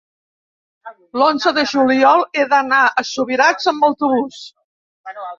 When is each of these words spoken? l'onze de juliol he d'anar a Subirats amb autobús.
l'onze 1.21 1.51
de 1.57 1.65
juliol 1.73 2.23
he 2.39 2.45
d'anar 2.53 2.79
a 3.01 3.03
Subirats 3.09 3.69
amb 3.73 3.85
autobús. 3.91 4.41